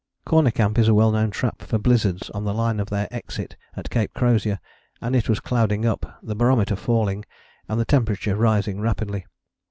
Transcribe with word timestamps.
Corner 0.25 0.49
Camp 0.49 0.79
is 0.79 0.87
a 0.87 0.95
well 0.95 1.11
known 1.11 1.29
trap 1.29 1.61
for 1.61 1.77
blizzards 1.77 2.31
on 2.31 2.43
the 2.43 2.55
line 2.55 2.79
of 2.79 2.89
their 2.89 3.07
exit 3.13 3.55
at 3.77 3.91
Cape 3.91 4.15
Crozier, 4.15 4.57
and 4.99 5.15
it 5.15 5.29
was 5.29 5.39
clouding 5.39 5.85
up, 5.85 6.17
the 6.23 6.33
barometer 6.33 6.75
falling, 6.75 7.23
and 7.69 7.79
the 7.79 7.85
temperature 7.85 8.35
rising 8.35 8.81
rapidly. 8.81 9.27